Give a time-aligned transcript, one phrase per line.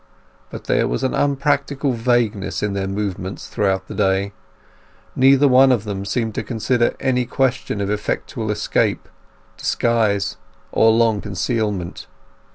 [0.49, 4.33] But there was an unpractical vagueness in their movements throughout the day;
[5.15, 9.07] neither one of them seemed to consider any question of effectual escape,
[9.57, 10.37] disguise,
[10.71, 12.07] or long concealment.